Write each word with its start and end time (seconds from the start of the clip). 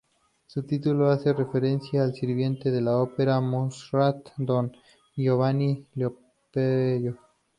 Su 0.47 0.63
título 0.63 1.11
hace 1.11 1.31
referencia 1.31 2.01
al 2.03 2.15
sirviente 2.15 2.69
en 2.75 2.85
la 2.85 2.97
ópera 2.97 3.35
de 3.35 3.41
Mozart 3.41 4.29
"Don 4.37 4.71
Giovanni", 5.15 5.85
Leporello. 5.93 7.17